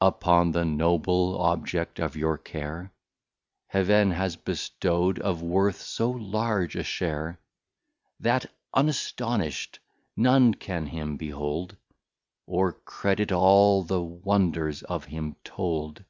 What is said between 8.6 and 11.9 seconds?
unastonisht none can him behold,